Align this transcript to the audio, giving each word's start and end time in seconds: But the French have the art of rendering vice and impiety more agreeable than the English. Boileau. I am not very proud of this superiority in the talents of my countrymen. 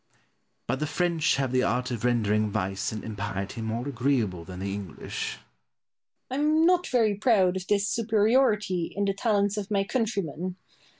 But 0.65 0.79
the 0.79 0.87
French 0.87 1.35
have 1.35 1.51
the 1.51 1.61
art 1.61 1.91
of 1.91 2.03
rendering 2.03 2.49
vice 2.49 2.91
and 2.91 3.03
impiety 3.03 3.61
more 3.61 3.87
agreeable 3.87 4.43
than 4.43 4.59
the 4.61 4.73
English. 4.73 5.37
Boileau. 6.27 6.41
I 6.43 6.43
am 6.43 6.65
not 6.65 6.87
very 6.87 7.13
proud 7.13 7.55
of 7.55 7.67
this 7.67 7.87
superiority 7.87 8.91
in 8.95 9.05
the 9.05 9.13
talents 9.13 9.57
of 9.57 9.69
my 9.69 9.83
countrymen. 9.83 10.55